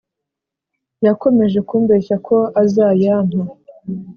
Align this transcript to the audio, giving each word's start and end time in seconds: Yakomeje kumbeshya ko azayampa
Yakomeje 1.05 1.59
kumbeshya 1.67 2.15
ko 2.27 2.37
azayampa 2.61 3.41